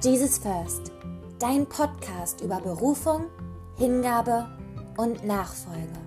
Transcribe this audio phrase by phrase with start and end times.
[0.00, 0.92] Jesus First,
[1.40, 3.26] dein Podcast über Berufung,
[3.78, 4.48] Hingabe
[4.96, 5.98] und Nachfolge.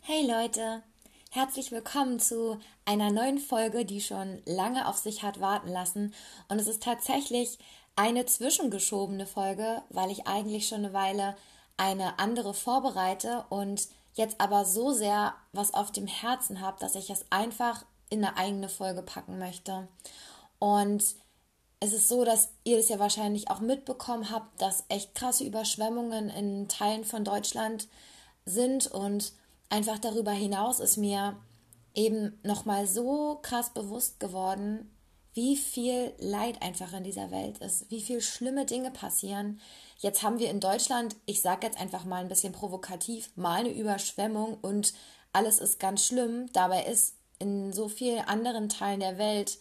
[0.00, 0.82] Hey Leute,
[1.30, 6.14] herzlich willkommen zu einer neuen Folge, die schon lange auf sich hat warten lassen.
[6.48, 7.58] Und es ist tatsächlich
[7.94, 11.36] eine zwischengeschobene Folge, weil ich eigentlich schon eine Weile
[11.76, 17.10] eine andere vorbereite und jetzt aber so sehr was auf dem Herzen habe, dass ich
[17.10, 19.88] es einfach in eine eigene Folge packen möchte.
[20.58, 21.04] Und
[21.80, 26.30] es ist so, dass ihr es ja wahrscheinlich auch mitbekommen habt, dass echt krasse Überschwemmungen
[26.30, 27.88] in Teilen von Deutschland
[28.46, 29.32] sind und
[29.68, 31.36] einfach darüber hinaus ist mir
[31.94, 34.90] eben nochmal so krass bewusst geworden,
[35.34, 39.60] wie viel Leid einfach in dieser Welt ist, wie viel schlimme Dinge passieren.
[39.98, 43.72] Jetzt haben wir in Deutschland, ich sage jetzt einfach mal ein bisschen provokativ, mal eine
[43.72, 44.94] Überschwemmung und
[45.32, 46.50] alles ist ganz schlimm.
[46.52, 49.58] Dabei ist in so vielen anderen Teilen der Welt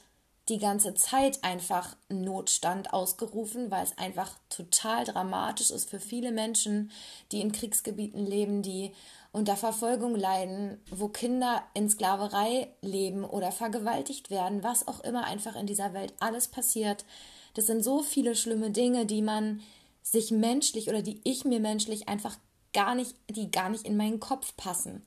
[0.49, 6.91] die ganze Zeit einfach Notstand ausgerufen, weil es einfach total dramatisch ist für viele Menschen,
[7.31, 8.94] die in Kriegsgebieten leben, die
[9.31, 15.55] unter Verfolgung leiden, wo Kinder in Sklaverei leben oder vergewaltigt werden, was auch immer einfach
[15.55, 17.05] in dieser Welt alles passiert.
[17.53, 19.61] Das sind so viele schlimme Dinge, die man
[20.02, 22.38] sich menschlich oder die ich mir menschlich einfach
[22.73, 25.03] gar nicht, die gar nicht in meinen Kopf passen.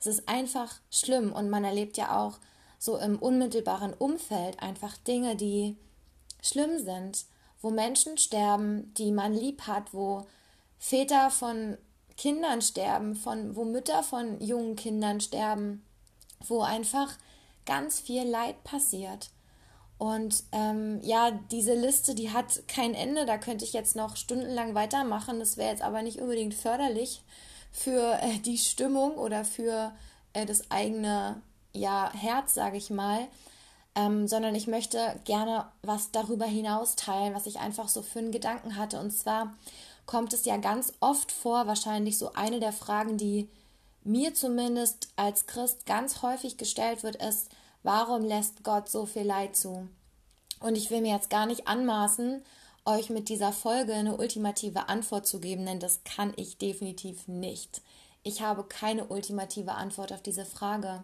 [0.00, 2.38] Es ist einfach schlimm und man erlebt ja auch
[2.80, 5.76] so im unmittelbaren Umfeld einfach Dinge, die
[6.42, 7.26] schlimm sind,
[7.60, 10.26] wo Menschen sterben, die man lieb hat, wo
[10.78, 11.76] Väter von
[12.16, 15.84] Kindern sterben, von, wo Mütter von jungen Kindern sterben,
[16.48, 17.12] wo einfach
[17.66, 19.28] ganz viel Leid passiert.
[19.98, 23.26] Und ähm, ja, diese Liste, die hat kein Ende.
[23.26, 25.38] Da könnte ich jetzt noch stundenlang weitermachen.
[25.38, 27.20] Das wäre jetzt aber nicht unbedingt förderlich
[27.70, 29.92] für äh, die Stimmung oder für
[30.32, 33.28] äh, das eigene ja, Herz, sage ich mal.
[33.96, 38.30] Ähm, sondern ich möchte gerne was darüber hinaus teilen, was ich einfach so für einen
[38.30, 39.00] Gedanken hatte.
[39.00, 39.52] Und zwar
[40.06, 43.48] kommt es ja ganz oft vor, wahrscheinlich so eine der Fragen, die
[44.04, 47.50] mir zumindest als Christ ganz häufig gestellt wird, ist,
[47.82, 49.88] warum lässt Gott so viel Leid zu?
[50.60, 52.42] Und ich will mir jetzt gar nicht anmaßen,
[52.84, 57.82] euch mit dieser Folge eine ultimative Antwort zu geben, denn das kann ich definitiv nicht.
[58.22, 61.02] Ich habe keine ultimative Antwort auf diese Frage.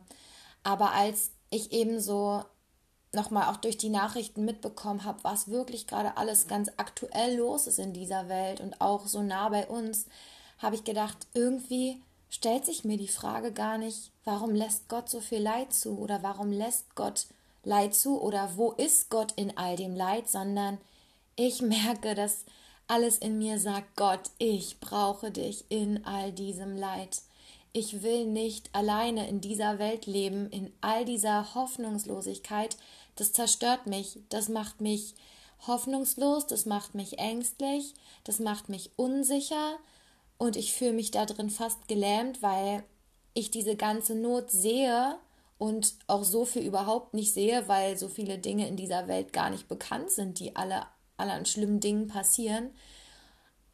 [0.67, 2.43] Aber als ich eben so
[3.13, 7.79] nochmal auch durch die Nachrichten mitbekommen habe, was wirklich gerade alles ganz aktuell los ist
[7.79, 10.07] in dieser Welt und auch so nah bei uns,
[10.59, 15.21] habe ich gedacht, irgendwie stellt sich mir die Frage gar nicht, warum lässt Gott so
[15.21, 17.29] viel Leid zu oder warum lässt Gott
[17.63, 20.79] Leid zu oder wo ist Gott in all dem Leid, sondern
[21.37, 22.45] ich merke, dass
[22.89, 27.23] alles in mir sagt, Gott, ich brauche dich in all diesem Leid.
[27.79, 32.79] Ich will nicht alleine in dieser Welt leben, in all dieser Hoffnungslosigkeit,
[33.17, 35.15] das zerstört mich, das macht mich
[35.67, 37.93] hoffnungslos, das macht mich ängstlich,
[38.25, 39.77] das macht mich unsicher
[40.39, 42.83] und ich fühle mich da drin fast gelähmt, weil
[43.35, 45.19] ich diese ganze Not sehe
[45.59, 49.51] und auch so viel überhaupt nicht sehe, weil so viele Dinge in dieser Welt gar
[49.51, 50.87] nicht bekannt sind, die alle,
[51.19, 52.71] alle an schlimmen Dingen passieren.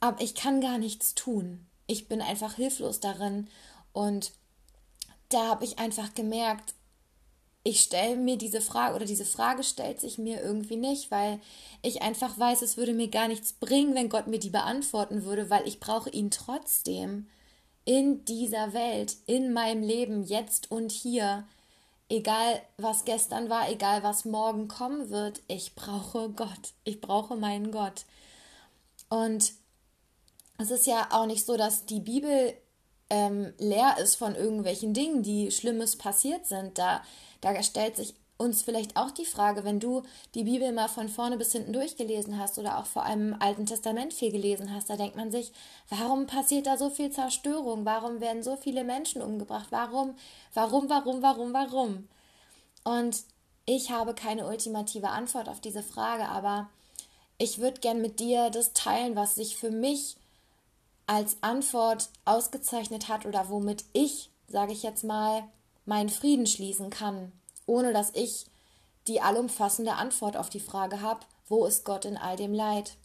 [0.00, 1.68] Aber ich kann gar nichts tun.
[1.86, 3.46] Ich bin einfach hilflos darin
[3.92, 4.32] und
[5.28, 6.74] da habe ich einfach gemerkt,
[7.64, 11.40] ich stelle mir diese Frage oder diese Frage stellt sich mir irgendwie nicht, weil
[11.82, 15.48] ich einfach weiß, es würde mir gar nichts bringen, wenn Gott mir die beantworten würde,
[15.48, 17.28] weil ich brauche ihn trotzdem
[17.84, 21.46] in dieser Welt, in meinem Leben, jetzt und hier.
[22.08, 26.74] Egal was gestern war, egal was morgen kommen wird, ich brauche Gott.
[26.84, 28.04] Ich brauche meinen Gott.
[29.08, 29.52] Und
[30.58, 32.54] es ist ja auch nicht so, dass die Bibel
[33.12, 36.78] ähm, leer ist von irgendwelchen Dingen, die Schlimmes passiert sind.
[36.78, 37.02] Da
[37.42, 40.02] da stellt sich uns vielleicht auch die Frage, wenn du
[40.34, 43.66] die Bibel mal von vorne bis hinten durchgelesen hast oder auch vor allem im Alten
[43.66, 45.52] Testament viel gelesen hast, da denkt man sich,
[45.90, 47.84] warum passiert da so viel Zerstörung?
[47.84, 49.66] Warum werden so viele Menschen umgebracht?
[49.70, 50.14] Warum,
[50.54, 52.08] warum, warum, warum, warum?
[52.84, 53.22] Und
[53.66, 56.68] ich habe keine ultimative Antwort auf diese Frage, aber
[57.38, 60.16] ich würde gern mit dir das teilen, was sich für mich
[61.06, 65.44] als Antwort ausgezeichnet hat oder womit ich, sage ich jetzt mal,
[65.84, 67.32] meinen Frieden schließen kann,
[67.66, 68.46] ohne dass ich
[69.08, 72.96] die allumfassende Antwort auf die Frage habe, wo ist Gott in all dem Leid?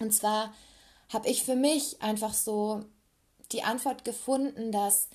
[0.00, 0.52] Und zwar
[1.12, 2.84] habe ich für mich einfach so
[3.52, 5.08] die Antwort gefunden, dass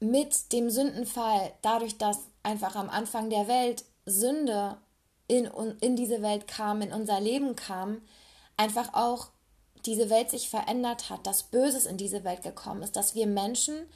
[0.00, 4.76] mit dem Sündenfall, dadurch, dass einfach am Anfang der Welt Sünde
[5.28, 5.46] in,
[5.80, 8.02] in diese Welt kam, in unser Leben kam,
[8.56, 9.28] einfach auch
[9.86, 13.86] diese Welt sich verändert hat, dass Böses in diese Welt gekommen ist, dass wir Menschen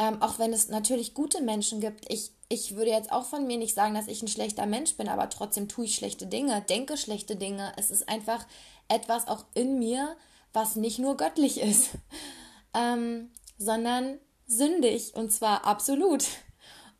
[0.00, 3.58] ähm, auch wenn es natürlich gute Menschen gibt, ich ich würde jetzt auch von mir
[3.58, 6.96] nicht sagen, dass ich ein schlechter Mensch bin, aber trotzdem tue ich schlechte Dinge, denke
[6.96, 7.72] schlechte Dinge.
[7.76, 8.44] Es ist einfach
[8.88, 10.16] etwas auch in mir,
[10.52, 11.90] was nicht nur göttlich ist,
[12.74, 16.24] ähm, sondern sündig und zwar absolut.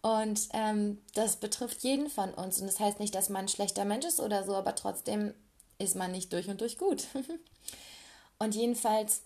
[0.02, 2.60] Und ähm, das betrifft jeden von uns.
[2.60, 5.34] Und das heißt nicht, dass man ein schlechter Mensch ist oder so, aber trotzdem
[5.78, 7.06] ist man nicht durch und durch gut.
[8.40, 9.22] und jedenfalls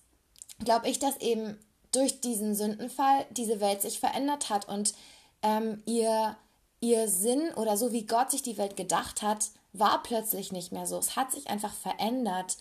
[0.62, 1.58] glaube ich, dass eben
[1.92, 4.94] durch diesen Sündenfall diese Welt sich verändert hat und
[5.42, 6.36] ähm, ihr,
[6.80, 10.86] ihr Sinn oder so wie Gott sich die Welt gedacht hat, war plötzlich nicht mehr
[10.86, 10.98] so.
[10.98, 12.56] Es hat sich einfach verändert.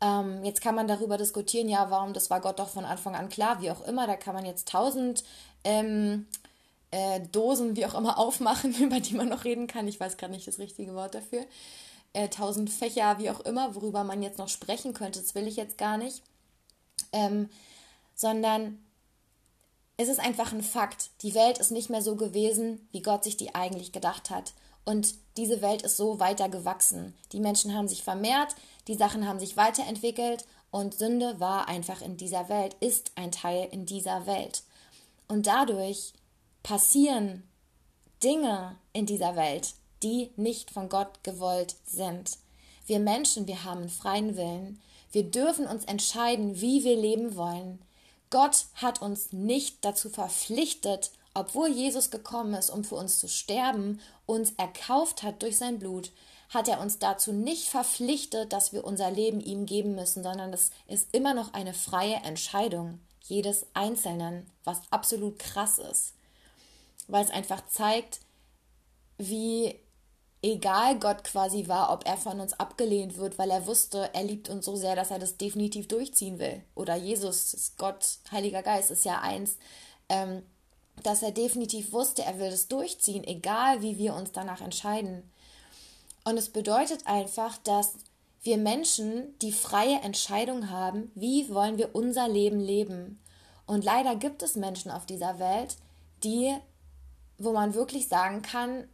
[0.00, 3.28] Ähm, jetzt kann man darüber diskutieren, ja, warum, das war Gott doch von Anfang an
[3.28, 4.06] klar, wie auch immer.
[4.06, 5.24] Da kann man jetzt tausend
[5.64, 6.26] ähm,
[6.90, 9.88] äh, Dosen, wie auch immer, aufmachen, über die man noch reden kann.
[9.88, 11.44] Ich weiß gerade nicht das richtige Wort dafür.
[12.12, 15.20] Äh, tausend Fächer, wie auch immer, worüber man jetzt noch sprechen könnte.
[15.20, 16.22] Das will ich jetzt gar nicht.
[17.12, 17.48] Ähm,
[18.14, 18.78] sondern
[19.96, 21.10] es ist einfach ein Fakt.
[21.22, 24.52] Die Welt ist nicht mehr so gewesen, wie Gott sich die eigentlich gedacht hat.
[24.84, 27.14] Und diese Welt ist so weiter gewachsen.
[27.32, 28.54] Die Menschen haben sich vermehrt,
[28.86, 33.68] die Sachen haben sich weiterentwickelt und Sünde war einfach in dieser Welt, ist ein Teil
[33.70, 34.62] in dieser Welt.
[35.26, 36.14] Und dadurch
[36.62, 37.42] passieren
[38.22, 42.38] Dinge in dieser Welt, die nicht von Gott gewollt sind.
[42.86, 44.80] Wir Menschen, wir haben einen freien Willen.
[45.12, 47.80] Wir dürfen uns entscheiden, wie wir leben wollen.
[48.30, 54.00] Gott hat uns nicht dazu verpflichtet, obwohl Jesus gekommen ist, um für uns zu sterben,
[54.26, 56.10] uns erkauft hat durch sein Blut,
[56.50, 60.70] hat er uns dazu nicht verpflichtet, dass wir unser Leben ihm geben müssen, sondern es
[60.86, 66.14] ist immer noch eine freie Entscheidung jedes Einzelnen, was absolut krass ist,
[67.06, 68.20] weil es einfach zeigt,
[69.18, 69.78] wie
[70.42, 74.48] egal Gott quasi war, ob er von uns abgelehnt wird, weil er wusste, er liebt
[74.48, 76.62] uns so sehr, dass er das definitiv durchziehen will.
[76.74, 79.56] Oder Jesus, Gott, Heiliger Geist ist ja eins,
[80.08, 80.42] ähm,
[81.02, 85.30] dass er definitiv wusste, er will das durchziehen, egal wie wir uns danach entscheiden.
[86.24, 87.94] Und es bedeutet einfach, dass
[88.42, 93.20] wir Menschen die freie Entscheidung haben, wie wollen wir unser Leben leben.
[93.66, 95.76] Und leider gibt es Menschen auf dieser Welt,
[96.22, 96.56] die,
[97.38, 98.88] wo man wirklich sagen kann,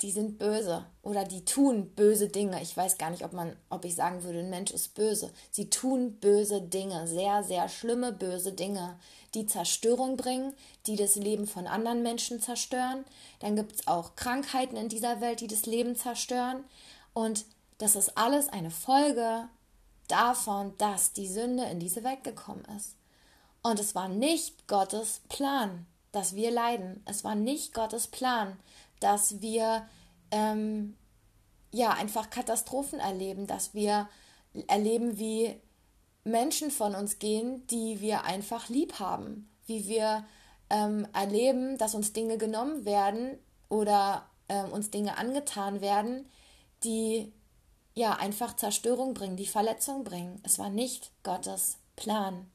[0.00, 2.62] die sind böse oder die tun böse Dinge.
[2.62, 5.30] Ich weiß gar nicht, ob man, ob ich sagen würde, ein Mensch ist böse.
[5.50, 8.98] Sie tun böse Dinge, sehr, sehr schlimme böse Dinge,
[9.34, 10.54] die Zerstörung bringen,
[10.86, 13.04] die das Leben von anderen Menschen zerstören.
[13.40, 16.64] Dann gibt es auch Krankheiten in dieser Welt, die das Leben zerstören.
[17.12, 17.44] Und
[17.78, 19.48] das ist alles eine Folge
[20.08, 22.96] davon, dass die Sünde in diese Welt gekommen ist.
[23.62, 27.02] Und es war nicht Gottes Plan, dass wir leiden.
[27.04, 28.56] Es war nicht Gottes Plan,
[29.00, 29.86] dass wir
[30.30, 30.96] ähm,
[31.72, 34.08] ja einfach Katastrophen erleben, dass wir
[34.66, 35.60] erleben, wie
[36.24, 40.24] Menschen von uns gehen, die wir einfach lieb haben, wie wir
[40.68, 43.38] ähm, erleben, dass uns Dinge genommen werden
[43.68, 46.28] oder ähm, uns Dinge angetan werden,
[46.84, 47.32] die
[47.94, 50.40] ja einfach Zerstörung bringen, die Verletzung bringen.
[50.44, 52.50] Es war nicht Gottes Plan.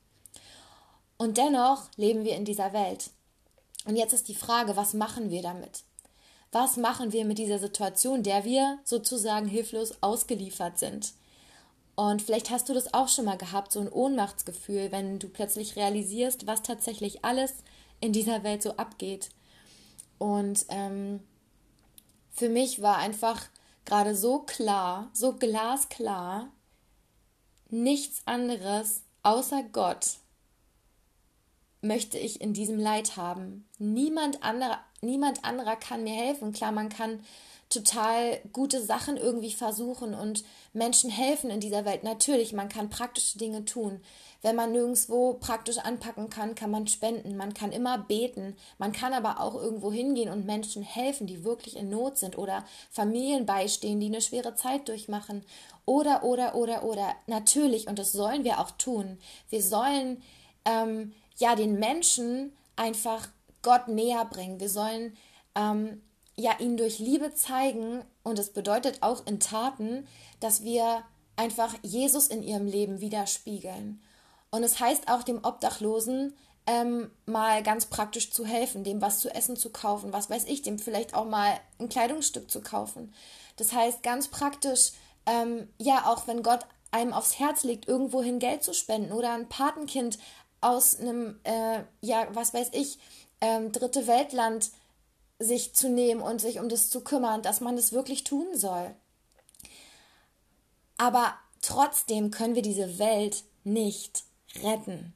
[1.17, 3.11] Und dennoch leben wir in dieser Welt.
[3.85, 5.83] Und jetzt ist die Frage, was machen wir damit?
[6.51, 11.13] Was machen wir mit dieser Situation, der wir sozusagen hilflos ausgeliefert sind?
[11.95, 15.75] Und vielleicht hast du das auch schon mal gehabt, so ein Ohnmachtsgefühl, wenn du plötzlich
[15.75, 17.53] realisierst, was tatsächlich alles
[18.01, 19.29] in dieser Welt so abgeht.
[20.17, 21.21] Und ähm,
[22.31, 23.45] für mich war einfach
[23.85, 26.49] gerade so klar, so glasklar,
[27.69, 30.17] nichts anderes außer Gott
[31.81, 33.67] möchte ich in diesem Leid haben.
[33.77, 36.51] Niemand anderer, niemand anderer kann mir helfen.
[36.51, 37.19] Klar, man kann
[37.69, 40.43] total gute Sachen irgendwie versuchen und
[40.73, 42.03] Menschen helfen in dieser Welt.
[42.03, 44.01] Natürlich, man kann praktische Dinge tun.
[44.41, 47.35] Wenn man nirgendwo praktisch anpacken kann, kann man spenden.
[47.35, 48.55] Man kann immer beten.
[48.77, 52.63] Man kann aber auch irgendwo hingehen und Menschen helfen, die wirklich in Not sind oder
[52.91, 55.43] Familien beistehen, die eine schwere Zeit durchmachen.
[55.85, 57.15] Oder, oder, oder, oder.
[57.25, 59.17] Natürlich, und das sollen wir auch tun.
[59.49, 60.21] Wir sollen
[60.65, 63.29] ähm, ja den Menschen einfach
[63.65, 64.59] Gott näher bringen.
[64.59, 65.17] Wir sollen
[65.55, 66.01] ähm,
[66.37, 70.07] ja ihnen durch Liebe zeigen und es bedeutet auch in Taten,
[70.39, 71.03] dass wir
[71.35, 74.01] einfach Jesus in ihrem Leben widerspiegeln.
[74.51, 76.35] Und es heißt auch dem Obdachlosen
[76.67, 80.61] ähm, mal ganz praktisch zu helfen, dem was zu essen zu kaufen, was weiß ich,
[80.61, 83.13] dem vielleicht auch mal ein Kleidungsstück zu kaufen.
[83.57, 84.91] Das heißt ganz praktisch,
[85.25, 89.49] ähm, ja, auch wenn Gott einem aufs Herz legt, irgendwohin Geld zu spenden oder ein
[89.49, 90.19] Patenkind
[90.61, 92.97] aus einem, äh, ja, was weiß ich,
[93.45, 94.71] ähm, dritte Weltland
[95.37, 98.95] sich zu nehmen und sich um das zu kümmern, dass man das wirklich tun soll.
[100.97, 104.23] Aber trotzdem können wir diese Welt nicht
[104.63, 105.13] retten.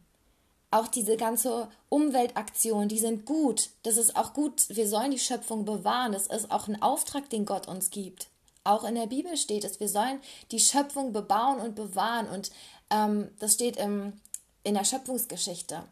[0.71, 3.69] auch diese ganze Umweltaktion, die sind gut.
[3.83, 4.65] Das ist auch gut.
[4.69, 6.11] Wir sollen die Schöpfung bewahren.
[6.11, 8.27] Das ist auch ein Auftrag, den Gott uns gibt.
[8.63, 10.19] Auch in der Bibel steht es, wir sollen
[10.51, 12.27] die Schöpfung bebauen und bewahren.
[12.27, 12.51] Und
[12.91, 14.13] ähm, das steht im,
[14.63, 15.83] in der Schöpfungsgeschichte.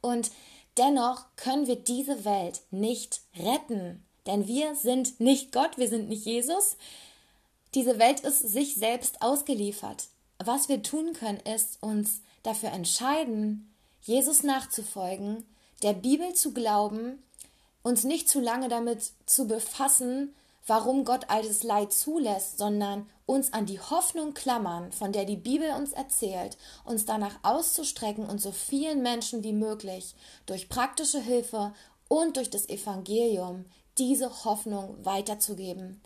[0.00, 0.30] Und
[0.78, 4.04] dennoch können wir diese Welt nicht retten.
[4.26, 6.76] Denn wir sind nicht Gott, wir sind nicht Jesus.
[7.74, 10.08] Diese Welt ist sich selbst ausgeliefert.
[10.38, 15.44] Was wir tun können, ist uns dafür entscheiden, Jesus nachzufolgen,
[15.82, 17.22] der Bibel zu glauben,
[17.82, 20.34] uns nicht zu lange damit zu befassen,
[20.66, 25.36] warum Gott all das Leid zulässt, sondern uns an die Hoffnung klammern, von der die
[25.36, 30.14] Bibel uns erzählt, uns danach auszustrecken und so vielen Menschen wie möglich
[30.46, 31.72] durch praktische Hilfe
[32.08, 33.66] und durch das Evangelium
[33.98, 36.00] diese Hoffnung weiterzugeben.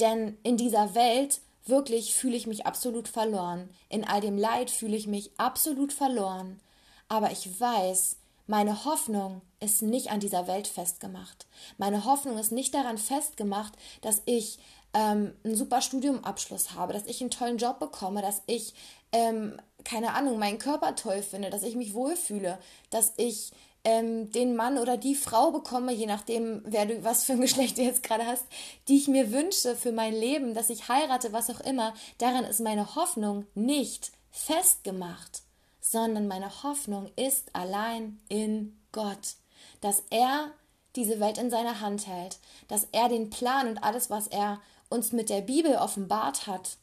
[0.00, 3.70] Denn in dieser Welt wirklich fühle ich mich absolut verloren.
[3.88, 6.60] In all dem Leid fühle ich mich absolut verloren.
[7.08, 11.46] Aber ich weiß, meine Hoffnung ist nicht an dieser Welt festgemacht.
[11.78, 13.72] Meine Hoffnung ist nicht daran festgemacht,
[14.02, 14.58] dass ich
[14.92, 18.74] ähm, einen super Studiumabschluss habe, dass ich einen tollen Job bekomme, dass ich,
[19.12, 22.58] ähm, keine Ahnung, meinen Körper toll finde, dass ich mich wohlfühle,
[22.90, 23.52] dass ich
[23.84, 27.78] ähm, den Mann oder die Frau bekomme, je nachdem, wer du, was für ein Geschlecht
[27.78, 28.44] du jetzt gerade hast,
[28.88, 31.94] die ich mir wünsche für mein Leben, dass ich heirate, was auch immer.
[32.18, 35.43] Daran ist meine Hoffnung nicht festgemacht
[35.84, 39.34] sondern meine Hoffnung ist allein in Gott,
[39.82, 40.50] dass er
[40.96, 42.38] diese Welt in seiner Hand hält,
[42.68, 46.78] dass er den Plan und alles, was er uns mit der Bibel offenbart hat,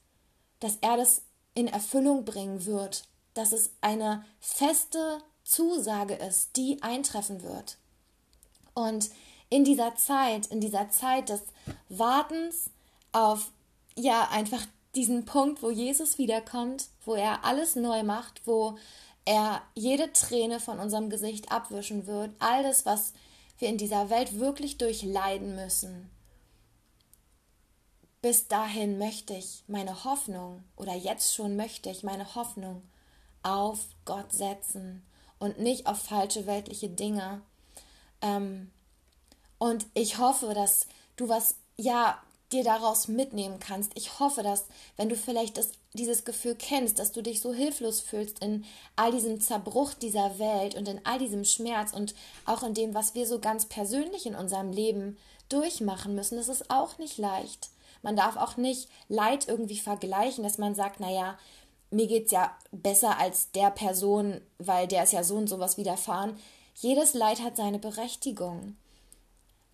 [0.60, 1.24] dass er das
[1.56, 7.78] in Erfüllung bringen wird, dass es eine feste Zusage ist, die eintreffen wird.
[8.76, 9.10] Und
[9.50, 11.42] in dieser Zeit, in dieser Zeit des
[11.90, 12.70] Wartens
[13.14, 13.52] auf
[13.96, 14.62] ja einfach
[14.96, 18.78] diesen Punkt, wo Jesus wiederkommt, wo er alles neu macht, wo
[19.26, 23.14] er jede Träne von unserem Gesicht abwischen wird, all das, was
[23.60, 26.10] wir in dieser Welt wirklich durchleiden müssen.
[28.22, 32.84] Bis dahin möchte ich meine Hoffnung, oder jetzt schon möchte ich meine Hoffnung
[33.44, 35.04] auf Gott setzen
[35.40, 37.42] und nicht auf falsche weltliche Dinge.
[38.22, 38.72] Ähm,
[39.58, 42.22] und ich hoffe, dass du was, ja,
[42.52, 43.92] dir daraus mitnehmen kannst.
[43.96, 44.66] Ich hoffe, dass,
[44.98, 48.66] wenn du vielleicht das, dieses Gefühl kennst, dass du dich so hilflos fühlst in
[48.96, 52.14] all diesem Zerbruch dieser Welt und in all diesem Schmerz und
[52.46, 55.18] auch in dem, was wir so ganz persönlich in unserem Leben
[55.50, 57.70] durchmachen müssen, das ist auch nicht leicht.
[58.02, 61.38] Man darf auch nicht Leid irgendwie vergleichen, dass man sagt, naja,
[61.92, 66.38] mir geht's ja besser als der Person, weil der ist ja so und sowas widerfahren.
[66.76, 68.76] Jedes Leid hat seine Berechtigung.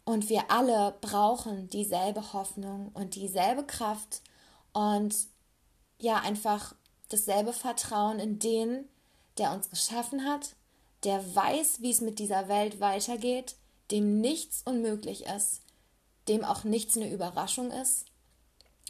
[0.07, 4.21] Und wir alle brauchen dieselbe Hoffnung und dieselbe Kraft
[4.71, 5.13] und
[5.99, 6.75] ja, einfach
[7.09, 8.87] dasselbe Vertrauen in den,
[9.37, 10.55] der uns geschaffen hat,
[11.03, 13.57] der weiß, wie es mit dieser Welt weitergeht,
[13.91, 15.59] dem nichts unmöglich ist,
[16.29, 18.05] dem auch nichts eine Überraschung ist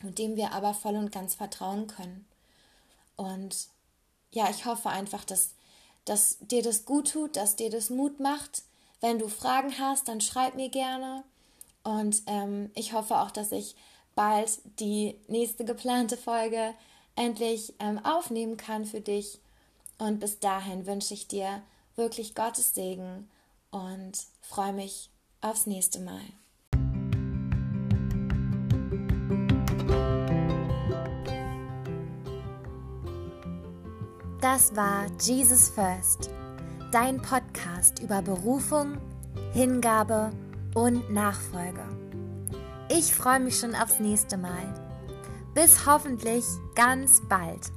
[0.04, 2.28] und dem wir aber voll und ganz vertrauen können.
[3.16, 3.70] Und
[4.30, 5.56] ja, ich hoffe einfach, dass,
[6.06, 8.62] dass dir das gut tut, dass dir das Mut macht,
[9.02, 11.24] wenn du Fragen hast, dann schreib mir gerne.
[11.84, 13.76] Und ähm, ich hoffe auch, dass ich
[14.16, 16.74] bald die nächste geplante Folge
[17.16, 19.40] endlich ähm, aufnehmen kann für dich.
[19.98, 21.62] Und bis dahin wünsche ich dir
[21.96, 23.30] wirklich Gottes Segen
[23.72, 25.10] und freue mich
[25.42, 26.22] aufs nächste Mal.
[34.42, 36.30] Das war Jesus First
[36.92, 38.98] dein Podcast über Berufung,
[39.54, 40.32] Hingabe
[40.74, 41.84] und Nachfolge.
[42.90, 44.74] Ich freue mich schon aufs nächste Mal.
[45.54, 47.72] Bis hoffentlich ganz bald.